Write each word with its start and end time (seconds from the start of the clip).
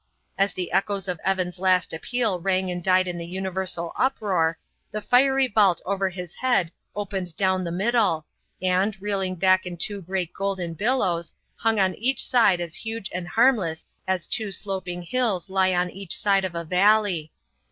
As 0.35 0.51
the 0.53 0.71
echoes 0.71 1.07
of 1.07 1.19
Evan's 1.23 1.59
last 1.59 1.93
appeal 1.93 2.39
rang 2.39 2.71
and 2.71 2.83
died 2.83 3.07
in 3.07 3.19
the 3.19 3.27
universal 3.27 3.93
uproar, 3.95 4.57
the 4.89 4.99
fiery 4.99 5.47
vault 5.47 5.79
over 5.85 6.09
his 6.09 6.33
head 6.33 6.71
opened 6.95 7.35
down 7.37 7.63
the 7.63 7.71
middle, 7.71 8.25
and, 8.63 8.99
reeling 8.99 9.35
back 9.35 9.67
in 9.67 9.77
two 9.77 10.01
great 10.01 10.33
golden 10.33 10.73
billows, 10.73 11.33
hung 11.55 11.79
on 11.79 11.93
each 11.93 12.25
side 12.25 12.59
as 12.59 12.73
huge 12.73 13.11
and 13.13 13.27
harmless 13.27 13.85
as 14.07 14.25
two 14.25 14.51
sloping 14.51 15.03
hills 15.03 15.51
lie 15.51 15.71
on 15.71 15.91
each 15.91 16.17
side 16.17 16.45
of 16.45 16.55
a 16.55 16.63
valley. 16.65 17.31